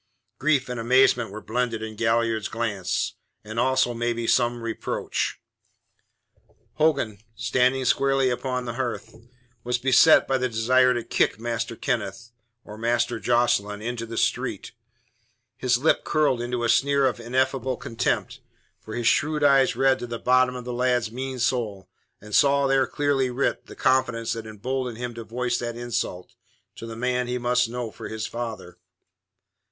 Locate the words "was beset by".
9.63-10.39